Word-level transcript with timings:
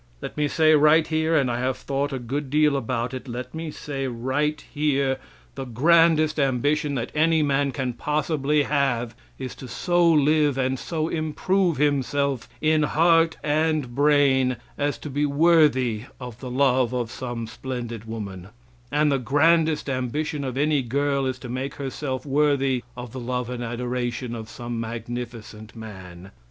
Let 0.19 0.35
me 0.35 0.47
say 0.47 0.73
right 0.73 1.05
here 1.05 1.35
and 1.35 1.51
I 1.51 1.59
have 1.59 1.77
thought 1.77 2.11
a 2.11 2.17
good 2.17 2.49
deal 2.49 2.75
about 2.75 3.13
it 3.13 3.27
let 3.27 3.53
me 3.53 3.69
say 3.69 4.07
right 4.07 4.59
here, 4.73 5.19
the 5.53 5.63
grandest 5.65 6.39
ambition 6.39 6.95
that 6.95 7.11
any 7.13 7.43
man 7.43 7.71
can 7.71 7.93
possibly 7.93 8.63
have 8.63 9.13
is 9.37 9.53
to 9.53 9.67
so 9.67 10.09
live 10.11 10.57
and 10.57 10.79
so 10.79 11.07
improve 11.07 11.77
himself 11.77 12.49
in 12.61 12.81
heart 12.81 13.37
and 13.43 13.93
brain 13.93 14.57
as 14.75 14.97
to 14.97 15.09
be 15.11 15.27
worthy 15.27 16.05
of 16.19 16.39
the 16.39 16.49
love 16.49 16.93
of 16.95 17.11
some 17.11 17.45
splendid 17.45 18.05
woman; 18.05 18.47
and 18.91 19.11
the 19.11 19.19
grandest 19.19 19.87
ambition 19.87 20.43
of 20.43 20.57
any 20.57 20.81
girl 20.81 21.27
is 21.27 21.37
to 21.37 21.47
make 21.47 21.75
herself 21.75 22.25
worthy 22.25 22.83
of 22.97 23.11
the 23.11 23.19
love 23.19 23.51
and 23.51 23.63
adoration 23.63 24.33
of 24.33 24.49
some 24.49 24.79
magnificent 24.79 25.75
man. 25.75 26.31